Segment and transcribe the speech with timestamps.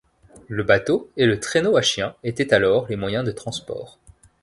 [0.47, 3.99] Le bateau et le traîneau à chien étaient alors les moyens de transport.